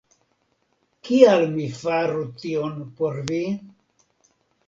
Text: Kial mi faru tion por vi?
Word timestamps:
Kial 1.09 1.43
mi 1.57 1.65
faru 1.81 2.25
tion 2.43 2.81
por 3.01 3.19
vi? 3.29 3.43